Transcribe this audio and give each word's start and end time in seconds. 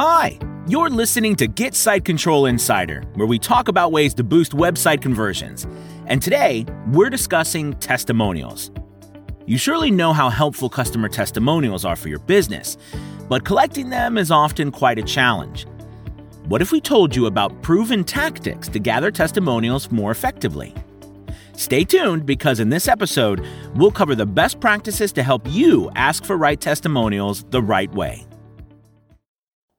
Hi, 0.00 0.38
you're 0.68 0.90
listening 0.90 1.34
to 1.34 1.48
Get 1.48 1.74
Site 1.74 2.04
Control 2.04 2.46
Insider, 2.46 3.02
where 3.14 3.26
we 3.26 3.36
talk 3.36 3.66
about 3.66 3.90
ways 3.90 4.14
to 4.14 4.22
boost 4.22 4.52
website 4.52 5.02
conversions. 5.02 5.66
And 6.06 6.22
today, 6.22 6.66
we're 6.92 7.10
discussing 7.10 7.72
testimonials. 7.80 8.70
You 9.46 9.58
surely 9.58 9.90
know 9.90 10.12
how 10.12 10.28
helpful 10.28 10.68
customer 10.68 11.08
testimonials 11.08 11.84
are 11.84 11.96
for 11.96 12.08
your 12.08 12.20
business, 12.20 12.78
but 13.28 13.44
collecting 13.44 13.90
them 13.90 14.18
is 14.18 14.30
often 14.30 14.70
quite 14.70 15.00
a 15.00 15.02
challenge. 15.02 15.66
What 16.46 16.62
if 16.62 16.70
we 16.70 16.80
told 16.80 17.16
you 17.16 17.26
about 17.26 17.60
proven 17.62 18.04
tactics 18.04 18.68
to 18.68 18.78
gather 18.78 19.10
testimonials 19.10 19.90
more 19.90 20.12
effectively? 20.12 20.76
Stay 21.54 21.82
tuned 21.82 22.24
because 22.24 22.60
in 22.60 22.68
this 22.68 22.86
episode, 22.86 23.44
we'll 23.74 23.90
cover 23.90 24.14
the 24.14 24.26
best 24.26 24.60
practices 24.60 25.10
to 25.14 25.24
help 25.24 25.42
you 25.48 25.90
ask 25.96 26.24
for 26.24 26.36
right 26.36 26.60
testimonials 26.60 27.42
the 27.50 27.60
right 27.60 27.92
way. 27.92 28.24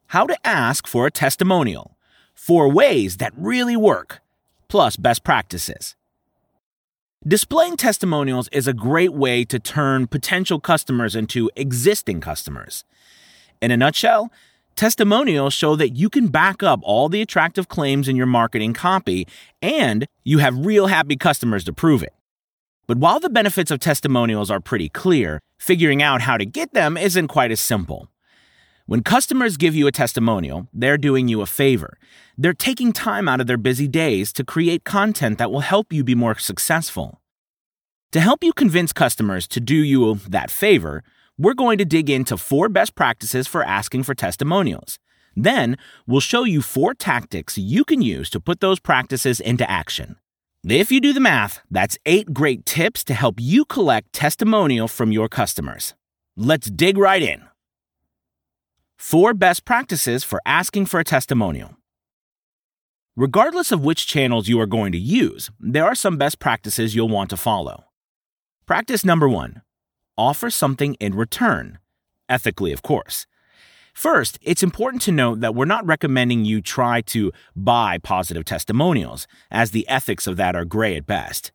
How 0.10 0.26
to 0.26 0.36
ask 0.44 0.88
for 0.88 1.06
a 1.06 1.12
testimonial. 1.12 1.96
Four 2.34 2.72
ways 2.72 3.18
that 3.18 3.32
really 3.38 3.78
work, 3.78 4.22
plus 4.68 4.96
best 4.96 5.24
practices. 5.24 5.96
Displaying 7.28 7.78
testimonials 7.78 8.50
is 8.52 8.68
a 8.68 8.74
great 8.74 9.14
way 9.14 9.46
to 9.46 9.60
turn 9.60 10.08
potential 10.08 10.60
customers 10.60 11.16
into 11.16 11.52
existing 11.56 12.22
customers. 12.22 12.86
In 13.62 13.70
a 13.70 13.78
nutshell, 13.78 14.32
testimonials 14.76 15.54
show 15.54 15.76
that 15.76 15.90
you 15.90 16.10
can 16.10 16.30
back 16.30 16.64
up 16.64 16.80
all 16.82 17.08
the 17.08 17.22
attractive 17.22 17.68
claims 17.68 18.08
in 18.08 18.16
your 18.16 18.26
marketing 18.26 18.74
copy 18.74 19.28
and 19.62 20.08
you 20.24 20.40
have 20.40 20.66
real 20.66 20.88
happy 20.88 21.18
customers 21.18 21.64
to 21.66 21.72
prove 21.72 22.02
it. 22.02 22.16
But 22.88 22.98
while 22.98 23.20
the 23.20 23.30
benefits 23.30 23.70
of 23.70 23.80
testimonials 23.80 24.50
are 24.50 24.60
pretty 24.60 24.90
clear, 24.90 25.40
figuring 25.60 26.02
out 26.02 26.22
how 26.22 26.36
to 26.36 26.48
get 26.48 26.74
them 26.74 26.98
isn't 26.98 27.28
quite 27.28 27.52
as 27.52 27.60
simple. 27.60 28.10
When 28.90 29.04
customers 29.04 29.56
give 29.56 29.76
you 29.76 29.86
a 29.86 29.92
testimonial, 29.92 30.68
they're 30.74 30.98
doing 30.98 31.28
you 31.28 31.42
a 31.42 31.46
favor. 31.46 32.00
They're 32.40 32.56
taking 32.56 32.92
time 32.92 33.30
out 33.30 33.40
of 33.40 33.46
their 33.46 33.56
busy 33.56 33.88
days 33.88 34.34
to 34.34 34.44
create 34.44 34.84
content 34.84 35.38
that 35.38 35.52
will 35.52 35.60
help 35.60 35.94
you 35.94 36.04
be 36.04 36.16
more 36.16 36.36
successful. 36.40 37.22
To 38.14 38.20
help 38.20 38.44
you 38.44 38.52
convince 38.52 38.92
customers 38.92 39.48
to 39.50 39.60
do 39.60 39.76
you 39.76 40.16
that 40.28 40.50
favor, 40.50 41.04
we're 41.38 41.54
going 41.54 41.78
to 41.78 41.86
dig 41.86 42.10
into 42.10 42.36
four 42.36 42.68
best 42.68 42.96
practices 42.96 43.48
for 43.48 43.64
asking 43.64 44.06
for 44.06 44.16
testimonials. 44.16 44.98
Then, 45.36 45.78
we'll 46.08 46.20
show 46.20 46.44
you 46.44 46.64
four 46.64 46.96
tactics 46.96 47.60
you 47.60 47.86
can 47.86 48.02
use 48.02 48.28
to 48.32 48.40
put 48.40 48.60
those 48.60 48.80
practices 48.80 49.40
into 49.40 49.70
action. 49.70 50.16
If 50.68 50.92
you 50.92 51.00
do 51.00 51.14
the 51.14 51.20
math, 51.20 51.62
that's 51.70 52.00
eight 52.08 52.34
great 52.34 52.66
tips 52.66 53.04
to 53.04 53.14
help 53.14 53.36
you 53.38 53.66
collect 53.66 54.14
testimonial 54.14 54.88
from 54.88 55.12
your 55.12 55.30
customers. 55.30 55.94
Let's 56.36 56.72
dig 56.72 56.98
right 56.98 57.22
in. 57.22 57.49
Four 59.02 59.34
best 59.34 59.64
practices 59.64 60.26
for 60.26 60.42
asking 60.46 60.88
for 60.88 61.00
a 61.00 61.06
testimonial. 61.06 61.78
Regardless 63.16 63.72
of 63.72 63.82
which 63.82 64.06
channels 64.06 64.50
you 64.50 64.60
are 64.60 64.66
going 64.66 64.92
to 64.92 64.98
use, 64.98 65.50
there 65.58 65.86
are 65.86 65.96
some 65.96 66.18
best 66.18 66.38
practices 66.38 66.94
you'll 66.94 67.08
want 67.08 67.30
to 67.30 67.38
follow. 67.38 67.86
Practice 68.66 69.06
number 69.06 69.28
one 69.28 69.62
offer 70.18 70.50
something 70.50 70.96
in 70.96 71.16
return, 71.16 71.80
ethically, 72.28 72.74
of 72.74 72.82
course. 72.82 73.26
First, 73.94 74.38
it's 74.42 74.62
important 74.62 75.02
to 75.04 75.14
note 75.14 75.40
that 75.40 75.56
we're 75.56 75.64
not 75.64 75.86
recommending 75.86 76.44
you 76.44 76.62
try 76.62 77.00
to 77.04 77.32
buy 77.56 78.00
positive 78.00 78.44
testimonials, 78.44 79.28
as 79.50 79.72
the 79.72 79.88
ethics 79.88 80.28
of 80.28 80.36
that 80.36 80.58
are 80.58 80.66
gray 80.66 80.98
at 80.98 81.08
best. 81.08 81.54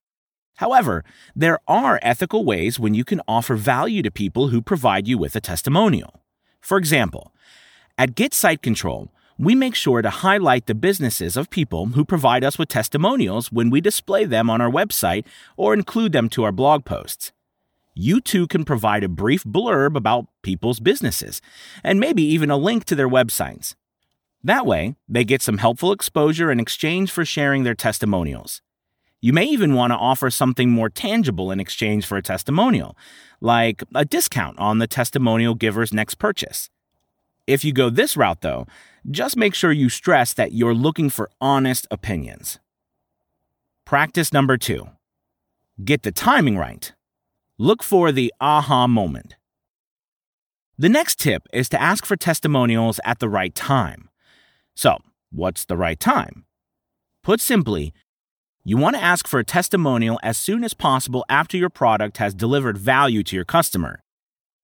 However, 0.56 1.04
there 1.36 1.58
are 1.68 2.00
ethical 2.00 2.46
ways 2.46 2.80
when 2.80 2.94
you 2.94 3.04
can 3.04 3.20
offer 3.28 3.54
value 3.54 4.00
to 4.02 4.10
people 4.10 4.48
who 4.48 4.62
provide 4.62 5.06
you 5.06 5.18
with 5.18 5.36
a 5.36 5.42
testimonial. 5.42 6.22
For 6.62 6.78
example, 6.78 7.33
at 7.96 8.14
Get 8.14 8.34
Site 8.34 8.62
Control, 8.62 9.12
we 9.38 9.54
make 9.54 9.74
sure 9.74 10.02
to 10.02 10.10
highlight 10.10 10.66
the 10.66 10.74
businesses 10.74 11.36
of 11.36 11.50
people 11.50 11.86
who 11.86 12.04
provide 12.04 12.44
us 12.44 12.58
with 12.58 12.68
testimonials 12.68 13.52
when 13.52 13.70
we 13.70 13.80
display 13.80 14.24
them 14.24 14.50
on 14.50 14.60
our 14.60 14.70
website 14.70 15.24
or 15.56 15.74
include 15.74 16.12
them 16.12 16.28
to 16.30 16.44
our 16.44 16.52
blog 16.52 16.84
posts. 16.84 17.32
You 17.94 18.20
too 18.20 18.46
can 18.48 18.64
provide 18.64 19.04
a 19.04 19.08
brief 19.08 19.44
blurb 19.44 19.96
about 19.96 20.26
people's 20.42 20.80
businesses 20.80 21.40
and 21.84 22.00
maybe 22.00 22.22
even 22.22 22.50
a 22.50 22.56
link 22.56 22.84
to 22.86 22.96
their 22.96 23.08
websites. 23.08 23.74
That 24.42 24.66
way, 24.66 24.96
they 25.08 25.24
get 25.24 25.42
some 25.42 25.58
helpful 25.58 25.92
exposure 25.92 26.50
in 26.50 26.60
exchange 26.60 27.10
for 27.10 27.24
sharing 27.24 27.62
their 27.62 27.74
testimonials. 27.74 28.60
You 29.20 29.32
may 29.32 29.44
even 29.44 29.74
want 29.74 29.92
to 29.92 29.96
offer 29.96 30.30
something 30.30 30.70
more 30.70 30.90
tangible 30.90 31.50
in 31.50 31.60
exchange 31.60 32.04
for 32.04 32.18
a 32.18 32.22
testimonial, 32.22 32.96
like 33.40 33.82
a 33.94 34.04
discount 34.04 34.58
on 34.58 34.80
the 34.80 34.86
testimonial 34.86 35.54
giver's 35.54 35.94
next 35.94 36.16
purchase. 36.16 36.68
If 37.46 37.64
you 37.64 37.72
go 37.72 37.90
this 37.90 38.16
route, 38.16 38.40
though, 38.40 38.66
just 39.10 39.36
make 39.36 39.54
sure 39.54 39.70
you 39.70 39.88
stress 39.88 40.32
that 40.34 40.52
you're 40.52 40.74
looking 40.74 41.10
for 41.10 41.30
honest 41.40 41.86
opinions. 41.90 42.58
Practice 43.84 44.32
number 44.32 44.56
two 44.56 44.88
get 45.84 46.02
the 46.04 46.12
timing 46.12 46.56
right. 46.56 46.92
Look 47.58 47.82
for 47.82 48.12
the 48.12 48.32
aha 48.40 48.86
moment. 48.86 49.36
The 50.78 50.88
next 50.88 51.18
tip 51.18 51.46
is 51.52 51.68
to 51.68 51.80
ask 51.80 52.06
for 52.06 52.16
testimonials 52.16 52.98
at 53.04 53.18
the 53.18 53.28
right 53.28 53.54
time. 53.54 54.08
So, 54.74 54.98
what's 55.30 55.64
the 55.64 55.76
right 55.76 56.00
time? 56.00 56.46
Put 57.22 57.40
simply, 57.40 57.92
you 58.64 58.76
want 58.76 58.96
to 58.96 59.02
ask 59.02 59.28
for 59.28 59.38
a 59.38 59.44
testimonial 59.44 60.18
as 60.22 60.38
soon 60.38 60.64
as 60.64 60.74
possible 60.74 61.24
after 61.28 61.56
your 61.56 61.70
product 61.70 62.16
has 62.16 62.34
delivered 62.34 62.78
value 62.78 63.22
to 63.24 63.36
your 63.36 63.44
customer. 63.44 64.00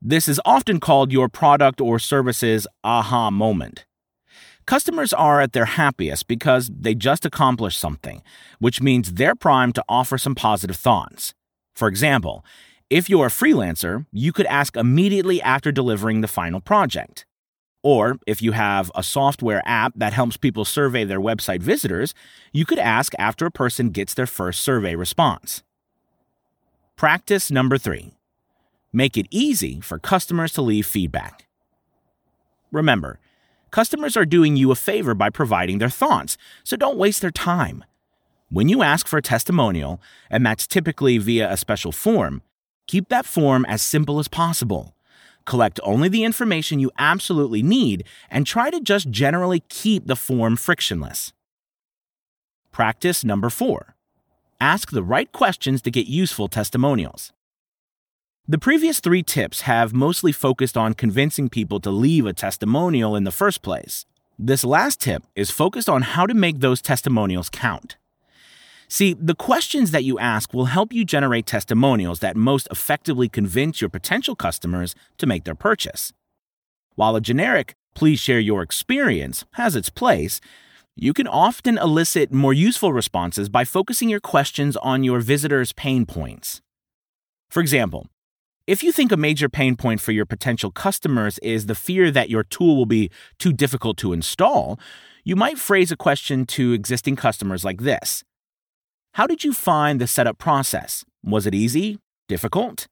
This 0.03 0.29
is 0.29 0.41
often 0.47 0.81
called 0.81 1.13
your 1.13 1.29
product 1.29 1.79
or 1.79 1.99
service's 1.99 2.67
aha 2.83 3.31
moment. 3.31 3.85
Customers 4.67 5.13
are 5.13 5.43
at 5.43 5.53
their 5.53 5.67
happiest 5.67 6.27
because 6.27 6.71
they 6.75 6.95
just 6.95 7.27
accomplished 7.27 7.79
something, 7.79 8.23
which 8.61 8.81
means 8.81 9.13
they're 9.13 9.35
primed 9.35 9.75
to 9.75 9.85
offer 9.91 10.17
some 10.17 10.35
positive 10.35 10.77
thoughts. 10.77 11.35
For 11.75 11.87
example, 11.87 12.43
if 12.89 13.11
you're 13.11 13.27
a 13.27 13.31
freelancer, 13.31 14.07
you 14.11 14.33
could 14.33 14.47
ask 14.47 14.75
immediately 14.75 15.43
after 15.43 15.71
delivering 15.71 16.23
the 16.23 16.29
final 16.29 16.61
project. 16.61 17.27
Or 17.83 18.19
if 18.27 18.41
you 18.41 18.53
have 18.53 18.91
a 18.95 19.03
software 19.03 19.63
app 19.67 19.93
that 19.97 20.15
helps 20.15 20.39
people 20.39 20.65
survey 20.65 21.05
their 21.05 21.21
website 21.21 21.63
visitors, 21.63 22.15
you 22.53 22.65
could 22.65 22.79
ask 22.79 23.13
after 23.19 23.45
a 23.45 23.51
person 23.51 23.91
gets 23.91 24.15
their 24.15 24.27
first 24.27 24.63
survey 24.63 24.95
response. 24.95 25.63
Practice 26.97 27.51
number 27.51 27.77
three 27.77 28.13
make 28.93 29.17
it 29.17 29.27
easy 29.31 29.81
for 29.81 29.99
customers 29.99 30.53
to 30.55 30.63
leave 30.63 30.87
feedback. 30.87 31.47
Remember, 32.73 33.19
customers 33.71 34.17
are 34.17 34.25
doing 34.25 34.57
you 34.57 34.71
a 34.71 34.77
favor 34.77 35.15
by 35.15 35.31
providing 35.31 35.79
their 35.79 35.91
thoughts, 35.91 36.37
so 36.65 36.77
don't 36.77 36.99
waste 36.99 37.21
their 37.21 37.31
time. 37.31 37.85
When 38.49 38.69
you 38.69 38.83
ask 38.83 39.07
for 39.07 39.19
a 39.19 39.23
testimonial, 39.23 40.01
and 40.29 40.45
that's 40.45 40.67
typically 40.67 41.19
via 41.19 41.51
a 41.51 41.57
special 41.57 41.93
form, 41.93 42.43
keep 42.87 43.09
that 43.09 43.27
form 43.27 43.65
as 43.67 43.83
simple 43.83 44.19
as 44.19 44.29
possible. 44.29 44.95
Collect 45.47 45.81
only 45.83 46.09
the 46.09 46.25
information 46.25 46.81
you 46.81 46.91
absolutely 46.99 47.63
need 47.63 48.05
and 48.29 48.47
try 48.47 48.71
to 48.71 48.81
just 48.81 49.11
generally 49.11 49.61
keep 49.69 50.07
the 50.07 50.17
form 50.17 50.57
frictionless. 50.57 51.33
Practice 52.73 53.25
number 53.25 53.51
four 53.51 53.95
ask 54.61 54.91
the 54.91 55.03
right 55.03 55.33
questions 55.33 55.81
to 55.81 55.91
get 55.91 56.07
useful 56.07 56.47
testimonials. 56.47 57.33
The 58.51 58.59
previous 58.59 58.99
three 58.99 59.23
tips 59.23 59.61
have 59.61 59.93
mostly 59.93 60.33
focused 60.33 60.77
on 60.77 60.95
convincing 60.95 61.49
people 61.49 61.79
to 61.79 61.91
leave 61.93 62.27
a 62.27 62.33
testimonial 62.33 63.15
in 63.15 63.23
the 63.23 63.31
first 63.31 63.63
place. 63.63 64.07
This 64.41 64.65
last 64.65 65.01
tip 65.01 65.23
is 65.37 65.53
focused 65.53 65.89
on 65.89 66.03
how 66.03 66.27
to 66.27 66.35
make 66.35 66.59
those 66.59 66.83
testimonials 66.83 67.49
count. 67.49 67.97
See, 68.89 69.13
the 69.15 69.37
questions 69.37 69.93
that 69.93 70.03
you 70.03 70.19
ask 70.19 70.53
will 70.53 70.65
help 70.65 70.93
you 70.93 71.05
generate 71.05 71.47
testimonials 71.47 72.19
that 72.19 72.37
most 72.37 72.67
effectively 72.73 73.29
convince 73.29 73.81
your 73.81 73.89
potential 73.89 74.35
customers 74.35 74.97
to 75.19 75.29
make 75.29 75.45
their 75.45 75.55
purchase. 75.55 76.13
While 76.97 77.15
a 77.15 77.21
generic, 77.21 77.75
please 77.95 78.19
share 78.19 78.41
your 78.41 78.63
experience, 78.63 79.45
has 79.53 79.77
its 79.77 79.91
place, 79.91 80.41
you 80.97 81.13
can 81.13 81.29
often 81.29 81.79
elicit 81.79 82.33
more 82.33 82.53
useful 82.53 82.93
responses 82.93 83.49
by 83.49 83.63
focusing 83.63 84.09
your 84.09 84.19
questions 84.19 84.77
on 84.79 85.05
your 85.05 85.21
visitors' 85.21 85.73
pain 85.73 86.05
points. 86.05 86.61
For 87.49 87.61
example, 87.61 88.09
if 88.67 88.83
you 88.83 88.93
think 88.93 89.11
a 89.11 89.17
major 89.17 89.49
pain 89.49 89.77
point 89.77 90.01
for 90.01 90.13
your 90.13 90.27
potential 90.27 90.71
customers 90.71 91.39
is 91.39 91.67
the 91.67 91.75
fear 91.75 92.11
that 92.11 92.31
your 92.31 92.45
tool 92.45 92.77
will 92.77 92.87
be 92.87 93.11
too 93.39 93.53
difficult 93.53 93.97
to 93.99 94.13
install, 94.13 94.79
you 95.25 95.37
might 95.37 95.59
phrase 95.59 95.91
a 95.91 95.97
question 95.97 96.47
to 96.47 96.73
existing 96.73 97.17
customers 97.17 97.65
like 97.65 97.83
this 97.83 98.23
how 99.15 99.27
did 99.27 99.43
you 99.43 99.53
find 99.53 100.01
the 100.01 100.07
setup 100.07 100.39
process? 100.39 101.05
Was 101.25 101.47
it 101.47 101.55
easy? 101.55 101.99
Difficult? 102.29 102.87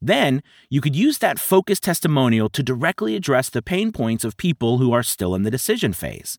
Then 0.00 0.42
you 0.68 0.80
could 0.80 0.96
use 0.96 1.18
that 1.18 1.38
focused 1.38 1.82
testimonial 1.82 2.48
to 2.50 2.62
directly 2.62 3.16
address 3.16 3.50
the 3.50 3.62
pain 3.62 3.92
points 3.92 4.24
of 4.24 4.36
people 4.36 4.78
who 4.78 4.92
are 4.92 5.02
still 5.02 5.34
in 5.34 5.42
the 5.42 5.50
decision 5.50 5.92
phase. 5.92 6.38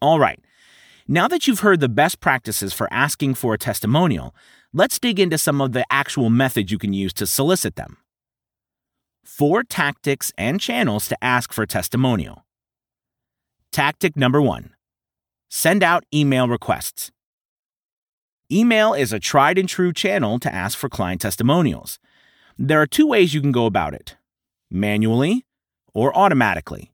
All 0.00 0.18
right, 0.18 0.38
now 1.08 1.28
that 1.28 1.46
you've 1.46 1.60
heard 1.60 1.80
the 1.80 1.88
best 1.88 2.18
practices 2.20 2.72
for 2.72 2.88
asking 2.92 3.34
for 3.34 3.54
a 3.54 3.58
testimonial, 3.58 4.34
let's 4.72 4.98
dig 4.98 5.20
into 5.20 5.38
some 5.38 5.60
of 5.60 5.72
the 5.72 5.84
actual 5.90 6.30
methods 6.30 6.72
you 6.72 6.78
can 6.78 6.92
use 6.92 7.12
to 7.14 7.26
solicit 7.26 7.76
them. 7.76 7.98
Four 9.24 9.62
tactics 9.62 10.32
and 10.36 10.60
channels 10.60 11.08
to 11.08 11.22
ask 11.22 11.52
for 11.52 11.62
a 11.62 11.66
testimonial. 11.66 12.44
Tactic 13.72 14.16
number 14.16 14.40
one 14.40 14.70
send 15.48 15.82
out 15.82 16.04
email 16.12 16.48
requests. 16.48 17.12
Email 18.50 18.94
is 18.94 19.12
a 19.12 19.20
tried 19.20 19.58
and 19.58 19.68
true 19.68 19.92
channel 19.92 20.38
to 20.40 20.52
ask 20.52 20.76
for 20.76 20.88
client 20.88 21.20
testimonials. 21.20 21.98
There 22.58 22.80
are 22.80 22.86
two 22.86 23.06
ways 23.06 23.32
you 23.32 23.40
can 23.40 23.52
go 23.52 23.66
about 23.66 23.94
it 23.94 24.16
manually 24.70 25.44
or 25.94 26.16
automatically. 26.16 26.92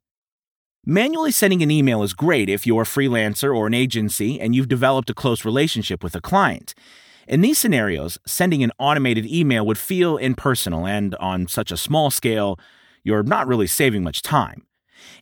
Manually 0.85 1.31
sending 1.31 1.63
an 1.63 1.71
email 1.71 2.03
is 2.03 2.13
great 2.13 2.49
if 2.49 2.67
you're 2.67 2.83
a 2.83 2.85
freelancer 2.85 3.55
or 3.57 3.69
an 3.69 3.75
agency 3.75 4.41
and 4.41 4.53
you've 4.53 4.67
developed 4.67 5.09
a 5.11 5.15
close 5.15 5.45
relationship 5.45 6.03
with 6.03 6.17
a 6.17 6.21
client. 6.21 6.75
In 7.29 7.41
these 7.41 7.57
scenarios, 7.57 8.19
sending 8.27 8.65
an 8.65 8.73
automated 8.81 9.25
email 9.25 9.65
would 9.65 9.79
feel 9.79 10.17
impersonal, 10.17 10.85
and 10.85 11.15
on 11.21 11.47
such 11.47 11.71
a 11.71 11.77
small 11.77 12.11
scale, 12.11 12.59
you're 13.05 13.23
not 13.23 13.47
really 13.47 13.69
saving 13.69 14.03
much 14.03 14.23
time. 14.23 14.67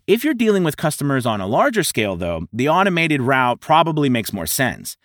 If 0.07 0.25
you're 0.25 0.33
dealing 0.33 0.65
with 0.65 0.79
customers 0.79 1.27
on 1.27 1.43
a 1.43 1.47
larger 1.47 1.83
scale, 1.83 2.17
though, 2.17 2.47
the 2.55 2.71
automated 2.71 3.21
route 3.21 3.61
probably 3.61 4.09
makes 4.09 4.33
more 4.33 4.47
sense. 4.47 4.97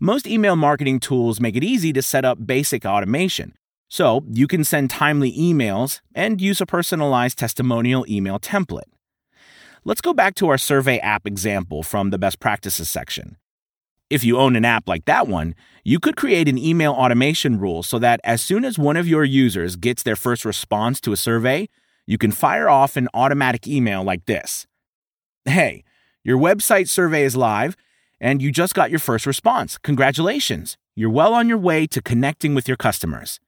Most 0.00 0.26
email 0.26 0.56
marketing 0.56 0.98
tools 0.98 1.38
make 1.40 1.54
it 1.54 1.62
easy 1.62 1.92
to 1.92 2.02
set 2.02 2.24
up 2.24 2.44
basic 2.44 2.84
automation, 2.84 3.54
so 3.88 4.24
you 4.28 4.48
can 4.48 4.64
send 4.64 4.90
timely 4.90 5.32
emails 5.32 6.00
and 6.12 6.40
use 6.40 6.60
a 6.60 6.66
personalized 6.66 7.38
testimonial 7.38 8.04
email 8.08 8.40
template. 8.40 8.90
Let's 9.84 10.00
go 10.00 10.14
back 10.14 10.36
to 10.36 10.48
our 10.48 10.58
survey 10.58 10.98
app 10.98 11.26
example 11.26 11.82
from 11.82 12.10
the 12.10 12.18
best 12.18 12.38
practices 12.38 12.88
section. 12.88 13.36
If 14.08 14.22
you 14.22 14.38
own 14.38 14.54
an 14.54 14.64
app 14.64 14.86
like 14.86 15.06
that 15.06 15.26
one, 15.26 15.56
you 15.82 15.98
could 15.98 16.14
create 16.14 16.46
an 16.46 16.56
email 16.56 16.92
automation 16.92 17.58
rule 17.58 17.82
so 17.82 17.98
that 17.98 18.20
as 18.22 18.40
soon 18.40 18.64
as 18.64 18.78
one 18.78 18.96
of 18.96 19.08
your 19.08 19.24
users 19.24 19.74
gets 19.74 20.04
their 20.04 20.14
first 20.14 20.44
response 20.44 21.00
to 21.00 21.12
a 21.12 21.16
survey, 21.16 21.68
you 22.06 22.16
can 22.16 22.30
fire 22.30 22.68
off 22.68 22.96
an 22.96 23.08
automatic 23.12 23.66
email 23.66 24.04
like 24.04 24.24
this 24.26 24.68
Hey, 25.46 25.82
your 26.22 26.38
website 26.38 26.88
survey 26.88 27.24
is 27.24 27.34
live, 27.34 27.74
and 28.20 28.40
you 28.40 28.52
just 28.52 28.74
got 28.74 28.90
your 28.90 29.00
first 29.00 29.26
response. 29.26 29.78
Congratulations! 29.78 30.76
You're 30.94 31.10
well 31.10 31.34
on 31.34 31.48
your 31.48 31.58
way 31.58 31.88
to 31.88 32.00
connecting 32.00 32.54
with 32.54 32.68
your 32.68 32.76
customers. 32.76 33.40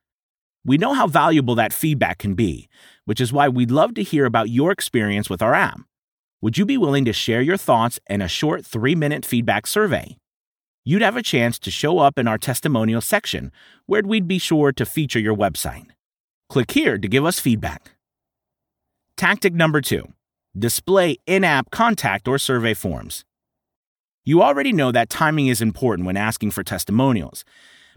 We 0.65 0.79
know 0.79 0.95
how 0.95 1.07
valuable 1.07 1.55
that 1.55 1.73
feedback 1.73 2.19
can 2.19 2.35
be, 2.35 2.69
which 3.05 3.21
is 3.21 3.33
why 3.33 3.49
we'd 3.49 3.71
love 3.71 3.95
to 3.95 4.03
hear 4.03 4.25
about 4.25 4.49
your 4.49 4.73
experience 4.73 5.31
with 5.31 5.41
our 5.41 5.55
app. 5.55 5.79
Would 6.41 6.59
you 6.59 6.67
be 6.67 6.77
willing 6.77 7.05
to 7.07 7.13
share 7.13 7.41
your 7.41 7.57
thoughts 7.57 7.99
in 8.09 8.21
a 8.21 8.29
short 8.29 8.67
three 8.67 8.95
minute 8.95 9.25
feedback 9.25 9.67
survey? 9.67 10.17
You'd 10.85 11.03
have 11.03 11.17
a 11.17 11.23
chance 11.23 11.59
to 11.61 11.71
show 11.71 11.99
up 11.99 12.19
in 12.19 12.29
our 12.29 12.37
testimonial 12.37 13.01
section, 13.01 13.51
where 13.87 14.03
we'd 14.03 14.29
be 14.29 14.39
sure 14.39 14.71
to 14.73 14.85
feature 14.85 15.19
your 15.19 15.35
website. 15.35 15.87
Click 16.51 16.73
here 16.73 16.99
to 16.99 17.09
give 17.09 17.25
us 17.25 17.41
feedback. 17.41 17.93
Tactic 19.17 19.55
number 19.55 19.81
two 19.81 20.13
display 20.57 21.17
in 21.27 21.43
app 21.43 21.71
contact 21.71 22.29
or 22.29 22.39
survey 22.39 22.75
forms. 22.75 23.25
You 24.25 24.43
already 24.43 24.73
know 24.73 24.93
that 24.93 25.11
timing 25.11 25.49
is 25.49 25.63
important 25.63 26.07
when 26.07 26.17
asking 26.17 26.51
for 26.51 26.63
testimonials, 26.63 27.45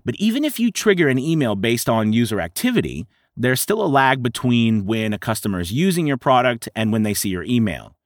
but 0.06 0.16
even 0.16 0.46
if 0.46 0.60
you 0.60 0.72
trigger 0.72 1.10
an 1.10 1.20
email 1.20 1.56
based 1.56 1.90
on 1.90 2.14
user 2.14 2.40
activity, 2.40 3.06
there's 3.36 3.60
still 3.60 3.84
a 3.84 3.88
lag 3.88 4.24
between 4.24 4.86
when 4.86 5.12
a 5.12 5.20
customer 5.20 5.60
is 5.60 5.74
using 5.74 6.08
your 6.08 6.18
product 6.18 6.70
and 6.76 6.94
when 6.94 7.04
they 7.04 7.14
see 7.14 7.30
your 7.30 7.44
email. 7.44 7.97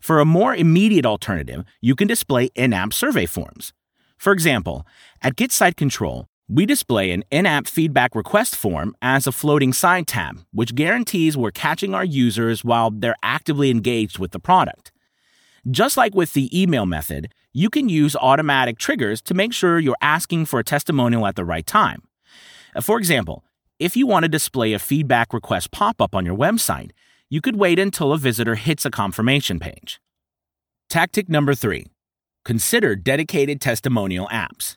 For 0.00 0.20
a 0.20 0.24
more 0.24 0.54
immediate 0.54 1.04
alternative, 1.04 1.64
you 1.80 1.94
can 1.94 2.08
display 2.08 2.50
in 2.54 2.72
app 2.72 2.92
survey 2.92 3.26
forms. 3.26 3.72
For 4.16 4.32
example, 4.32 4.86
at 5.22 5.36
Get 5.36 5.52
Site 5.52 5.76
Control, 5.76 6.26
we 6.48 6.64
display 6.64 7.10
an 7.10 7.24
in 7.30 7.44
app 7.44 7.66
feedback 7.66 8.14
request 8.14 8.56
form 8.56 8.96
as 9.02 9.26
a 9.26 9.32
floating 9.32 9.72
side 9.72 10.06
tab, 10.06 10.44
which 10.52 10.74
guarantees 10.74 11.36
we're 11.36 11.50
catching 11.50 11.94
our 11.94 12.04
users 12.04 12.64
while 12.64 12.90
they're 12.90 13.16
actively 13.22 13.70
engaged 13.70 14.18
with 14.18 14.30
the 14.30 14.40
product. 14.40 14.90
Just 15.70 15.96
like 15.96 16.14
with 16.14 16.32
the 16.32 16.48
email 16.58 16.86
method, 16.86 17.34
you 17.52 17.68
can 17.68 17.88
use 17.88 18.16
automatic 18.16 18.78
triggers 18.78 19.20
to 19.22 19.34
make 19.34 19.52
sure 19.52 19.78
you're 19.78 19.96
asking 20.00 20.46
for 20.46 20.58
a 20.58 20.64
testimonial 20.64 21.26
at 21.26 21.36
the 21.36 21.44
right 21.44 21.66
time. 21.66 22.02
Uh, 22.74 22.80
for 22.80 22.98
example, 22.98 23.44
if 23.78 23.96
you 23.96 24.06
want 24.06 24.24
to 24.24 24.28
display 24.28 24.72
a 24.72 24.78
feedback 24.78 25.32
request 25.34 25.70
pop 25.70 26.00
up 26.00 26.14
on 26.14 26.24
your 26.24 26.36
website, 26.36 26.92
you 27.30 27.40
could 27.40 27.56
wait 27.56 27.78
until 27.78 28.12
a 28.12 28.18
visitor 28.18 28.54
hits 28.54 28.84
a 28.86 28.90
confirmation 28.90 29.58
page. 29.58 30.00
Tactic 30.88 31.28
number 31.28 31.54
three 31.54 31.86
consider 32.44 32.96
dedicated 32.96 33.60
testimonial 33.60 34.26
apps. 34.28 34.76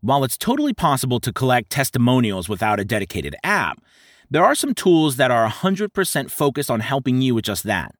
While 0.00 0.24
it's 0.24 0.38
totally 0.38 0.72
possible 0.72 1.20
to 1.20 1.32
collect 1.32 1.68
testimonials 1.68 2.48
without 2.48 2.80
a 2.80 2.84
dedicated 2.84 3.36
app, 3.44 3.82
there 4.30 4.44
are 4.44 4.54
some 4.54 4.72
tools 4.74 5.16
that 5.16 5.30
are 5.30 5.48
100% 5.48 6.30
focused 6.30 6.70
on 6.70 6.80
helping 6.80 7.20
you 7.20 7.34
with 7.34 7.44
just 7.44 7.64
that. 7.64 7.92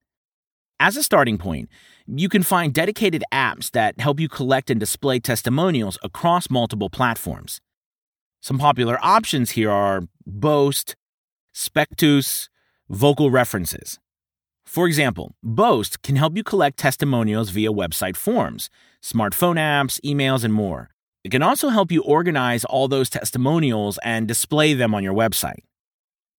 As 0.80 0.96
a 0.96 1.02
starting 1.02 1.36
point, 1.38 1.68
you 2.06 2.28
can 2.28 2.42
find 2.42 2.72
dedicated 2.72 3.24
apps 3.32 3.70
that 3.72 4.00
help 4.00 4.20
you 4.20 4.28
collect 4.28 4.70
and 4.70 4.78
display 4.78 5.18
testimonials 5.18 5.98
across 6.02 6.48
multiple 6.48 6.88
platforms. 6.88 7.60
Some 8.40 8.58
popular 8.58 8.98
options 9.02 9.50
here 9.50 9.70
are 9.70 10.02
Boast, 10.24 10.94
Spectoos, 11.52 12.48
Vocal 12.90 13.30
References. 13.30 13.98
For 14.64 14.86
example, 14.86 15.34
Boast 15.42 16.02
can 16.02 16.16
help 16.16 16.36
you 16.36 16.42
collect 16.42 16.78
testimonials 16.78 17.50
via 17.50 17.70
website 17.70 18.16
forms, 18.16 18.70
smartphone 19.02 19.56
apps, 19.56 20.00
emails, 20.00 20.42
and 20.42 20.54
more. 20.54 20.88
It 21.22 21.30
can 21.30 21.42
also 21.42 21.68
help 21.68 21.92
you 21.92 22.02
organize 22.02 22.64
all 22.64 22.88
those 22.88 23.10
testimonials 23.10 23.98
and 24.02 24.26
display 24.26 24.72
them 24.72 24.94
on 24.94 25.04
your 25.04 25.12
website. 25.12 25.60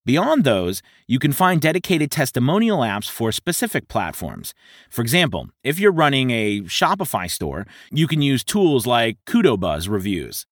Beyond 0.06 0.44
those, 0.44 0.82
you 1.08 1.20
can 1.20 1.34
find 1.34 1.62
dedicated 1.62 2.10
testimonial 2.10 2.80
apps 2.80 3.08
for 3.08 3.32
specific 3.32 3.88
platforms. 3.88 4.56
For 4.90 5.04
example, 5.04 5.50
if 5.64 5.80
you're 5.80 5.92
running 5.92 6.32
a 6.32 6.62
Shopify 6.62 7.30
store, 7.30 7.68
you 7.92 8.08
can 8.08 8.24
use 8.24 8.44
tools 8.44 8.88
like 8.88 9.18
KudoBuzz 9.28 9.88
reviews. 9.88 10.48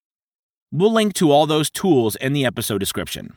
We'll 0.71 0.93
link 0.93 1.13
to 1.13 1.31
all 1.31 1.47
those 1.47 1.71
tools 1.71 2.15
in 2.17 2.33
the 2.33 2.45
episode 2.45 2.77
description. 2.77 3.33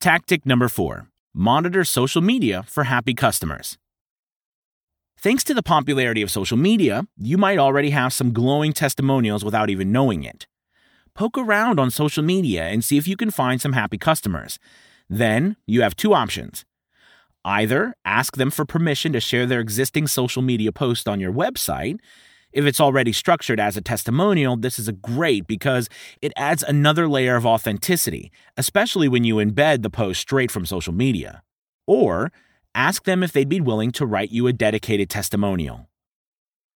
Tactic 0.00 0.46
number 0.46 0.68
four 0.68 1.08
monitor 1.34 1.84
social 1.84 2.22
media 2.22 2.62
for 2.68 2.84
happy 2.84 3.12
customers. 3.12 3.76
Thanks 5.18 5.42
to 5.44 5.54
the 5.54 5.62
popularity 5.62 6.22
of 6.22 6.30
social 6.30 6.56
media, 6.56 7.06
you 7.16 7.36
might 7.36 7.58
already 7.58 7.90
have 7.90 8.12
some 8.12 8.32
glowing 8.32 8.72
testimonials 8.72 9.44
without 9.44 9.68
even 9.68 9.90
knowing 9.90 10.22
it. 10.22 10.46
Poke 11.14 11.36
around 11.36 11.80
on 11.80 11.90
social 11.90 12.22
media 12.22 12.64
and 12.64 12.84
see 12.84 12.98
if 12.98 13.08
you 13.08 13.16
can 13.16 13.30
find 13.30 13.60
some 13.60 13.72
happy 13.72 13.98
customers. 13.98 14.58
Then 15.08 15.56
you 15.66 15.82
have 15.82 15.96
two 15.96 16.14
options. 16.14 16.64
Either 17.44 17.94
ask 18.04 18.36
them 18.36 18.50
for 18.50 18.64
permission 18.64 19.12
to 19.12 19.20
share 19.20 19.44
their 19.44 19.60
existing 19.60 20.06
social 20.06 20.42
media 20.42 20.72
post 20.72 21.08
on 21.08 21.20
your 21.20 21.32
website. 21.32 21.98
If 22.54 22.66
it's 22.66 22.80
already 22.80 23.12
structured 23.12 23.58
as 23.58 23.76
a 23.76 23.80
testimonial, 23.80 24.56
this 24.56 24.78
is 24.78 24.86
a 24.86 24.92
great 24.92 25.48
because 25.48 25.88
it 26.22 26.32
adds 26.36 26.62
another 26.62 27.08
layer 27.08 27.34
of 27.34 27.44
authenticity, 27.44 28.30
especially 28.56 29.08
when 29.08 29.24
you 29.24 29.36
embed 29.36 29.82
the 29.82 29.90
post 29.90 30.20
straight 30.20 30.52
from 30.52 30.64
social 30.64 30.94
media. 30.94 31.42
Or 31.88 32.30
ask 32.72 33.04
them 33.04 33.24
if 33.24 33.32
they'd 33.32 33.48
be 33.48 33.60
willing 33.60 33.90
to 33.92 34.06
write 34.06 34.30
you 34.30 34.46
a 34.46 34.52
dedicated 34.52 35.10
testimonial. 35.10 35.88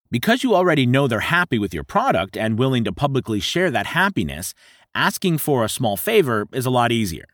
Because 0.09 0.43
you 0.43 0.55
already 0.55 0.87
know 0.87 1.07
they're 1.07 1.19
happy 1.19 1.59
with 1.59 1.75
your 1.75 1.83
product 1.83 2.35
and 2.35 2.57
willing 2.57 2.83
to 2.85 2.91
publicly 2.91 3.39
share 3.39 3.69
that 3.69 3.85
happiness, 3.85 4.55
asking 4.95 5.37
for 5.37 5.63
a 5.63 5.69
small 5.69 5.95
favor 5.95 6.47
is 6.53 6.65
a 6.65 6.71
lot 6.71 6.91
easier. 6.91 7.25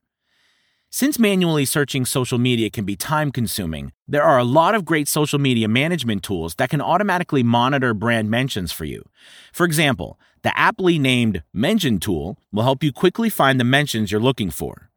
Since 0.96 1.18
manually 1.18 1.66
searching 1.66 2.06
social 2.06 2.38
media 2.38 2.70
can 2.70 2.86
be 2.86 2.96
time 2.96 3.32
consuming, 3.32 3.94
there 4.08 4.22
are 4.22 4.38
a 4.38 4.44
lot 4.44 4.76
of 4.76 4.86
great 4.86 5.08
social 5.08 5.40
media 5.40 5.68
management 5.68 6.22
tools 6.22 6.54
that 6.60 6.70
can 6.70 6.82
automatically 6.82 7.42
monitor 7.42 7.96
brand 7.96 8.30
mentions 8.30 8.72
for 8.72 8.86
you. 8.86 9.02
For 9.52 9.66
example, 9.66 10.20
the 10.44 10.56
aptly 10.56 11.00
named 11.00 11.42
Mention 11.52 12.00
tool 12.00 12.38
will 12.52 12.62
help 12.62 12.84
you 12.84 12.92
quickly 12.92 13.32
find 13.32 13.60
the 13.60 13.64
mentions 13.64 14.12
you're 14.12 14.22
looking 14.22 14.52
for. 14.52 14.92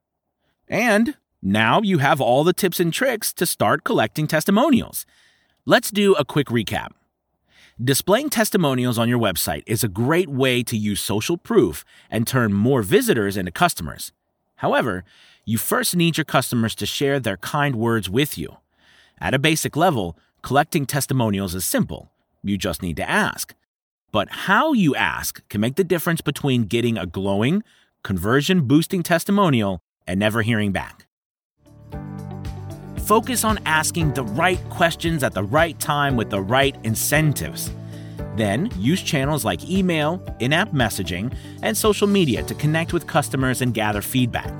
And 0.68 1.16
now 1.40 1.80
you 1.80 1.96
have 1.96 2.20
all 2.20 2.44
the 2.44 2.52
tips 2.52 2.78
and 2.78 2.92
tricks 2.92 3.32
to 3.32 3.46
start 3.46 3.82
collecting 3.82 4.26
testimonials. 4.26 5.06
Let's 5.64 5.90
do 5.90 6.12
a 6.16 6.26
quick 6.26 6.48
recap. 6.48 6.88
Displaying 7.82 8.28
testimonials 8.28 8.98
on 8.98 9.08
your 9.08 9.18
website 9.18 9.62
is 9.66 9.82
a 9.82 9.88
great 9.88 10.28
way 10.28 10.62
to 10.62 10.76
use 10.76 11.00
social 11.00 11.38
proof 11.38 11.86
and 12.10 12.26
turn 12.26 12.52
more 12.52 12.82
visitors 12.82 13.38
into 13.38 13.50
customers. 13.50 14.12
However, 14.56 15.04
you 15.44 15.58
first 15.58 15.94
need 15.94 16.16
your 16.16 16.24
customers 16.24 16.74
to 16.76 16.86
share 16.86 17.20
their 17.20 17.36
kind 17.36 17.76
words 17.76 18.10
with 18.10 18.36
you. 18.36 18.56
At 19.20 19.34
a 19.34 19.38
basic 19.38 19.76
level, 19.76 20.18
collecting 20.42 20.86
testimonials 20.86 21.54
is 21.54 21.64
simple. 21.64 22.10
You 22.42 22.58
just 22.58 22.82
need 22.82 22.96
to 22.96 23.08
ask. 23.08 23.54
But 24.12 24.28
how 24.30 24.72
you 24.72 24.94
ask 24.94 25.46
can 25.48 25.60
make 25.60 25.76
the 25.76 25.84
difference 25.84 26.20
between 26.20 26.64
getting 26.64 26.96
a 26.96 27.06
glowing, 27.06 27.62
conversion 28.02 28.62
boosting 28.66 29.02
testimonial 29.02 29.80
and 30.06 30.20
never 30.20 30.42
hearing 30.42 30.72
back. 30.72 31.06
Focus 33.04 33.44
on 33.44 33.58
asking 33.66 34.14
the 34.14 34.24
right 34.24 34.58
questions 34.68 35.22
at 35.22 35.32
the 35.32 35.44
right 35.44 35.78
time 35.78 36.16
with 36.16 36.30
the 36.30 36.40
right 36.40 36.76
incentives. 36.82 37.70
Then 38.36 38.70
use 38.78 39.02
channels 39.02 39.44
like 39.44 39.68
email, 39.68 40.22
in 40.40 40.52
app 40.52 40.72
messaging, 40.72 41.34
and 41.62 41.76
social 41.76 42.06
media 42.06 42.42
to 42.44 42.54
connect 42.54 42.92
with 42.92 43.06
customers 43.06 43.62
and 43.62 43.72
gather 43.72 44.02
feedback. 44.02 44.52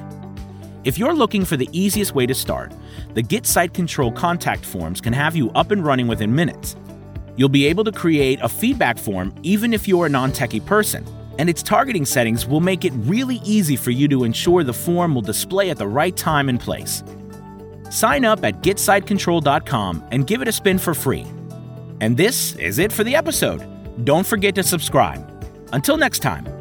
If 0.85 0.99
you're 0.99 1.15
looking 1.15 1.45
for 1.45 1.57
the 1.57 1.69
easiest 1.73 2.15
way 2.15 2.27
to 2.27 2.35
start, 2.35 2.73
the 3.15 3.23
Get 3.23 3.45
Site 3.45 3.75
Control 3.75 4.13
contact 4.13 4.65
forms 4.65 5.01
can 5.01 5.13
have 5.13 5.35
you 5.35 5.51
up 5.51 5.73
and 5.73 5.85
running 5.85 6.07
within 6.07 6.35
minutes. 6.35 6.77
You'll 7.37 7.49
be 7.49 7.67
able 7.67 7.85
to 7.85 7.93
create 7.93 8.39
a 8.41 8.49
feedback 8.49 8.99
form 8.99 9.35
even 9.43 9.75
if 9.75 9.87
you're 9.87 10.07
a 10.07 10.09
non 10.09 10.33
techie 10.33 10.65
person, 10.65 11.05
and 11.39 11.51
its 11.51 11.63
targeting 11.63 12.07
settings 12.07 12.47
will 12.47 12.61
make 12.61 12.85
it 12.85 12.93
really 12.95 13.41
easy 13.45 13.77
for 13.77 13.91
you 13.91 14.09
to 14.09 14.25
ensure 14.25 14.65
the 14.65 14.73
form 14.73 15.15
will 15.15 15.23
display 15.23 15.71
at 15.71 15.77
the 15.77 15.87
right 15.87 16.17
time 16.17 16.49
and 16.49 16.61
place. 16.61 17.03
Sign 17.91 18.25
up 18.25 18.45
at 18.45 18.63
GetSiteControl.com 18.63 20.05
and 20.13 20.27
give 20.27 20.41
it 20.41 20.49
a 20.49 20.53
spin 20.53 20.79
for 20.79 20.95
free. 20.95 21.27
And 22.01 22.17
this 22.17 22.55
is 22.57 22.79
it 22.79 22.93
for 22.93 23.05
the 23.05 23.15
episode. 23.15 23.67
Don't 24.05 24.27
forget 24.27 24.55
to 24.57 24.63
subscribe. 24.63 25.25
Until 25.73 25.97
next 25.97 26.21
time. 26.21 26.56